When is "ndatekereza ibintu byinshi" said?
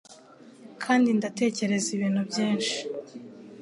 1.17-2.75